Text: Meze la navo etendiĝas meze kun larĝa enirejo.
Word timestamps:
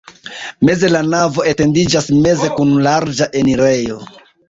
Meze 0.69 0.89
la 0.93 1.01
navo 1.09 1.45
etendiĝas 1.53 2.09
meze 2.25 2.53
kun 2.59 2.75
larĝa 2.91 3.33
enirejo. 3.45 4.05